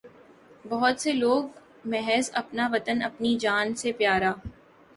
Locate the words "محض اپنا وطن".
1.85-3.01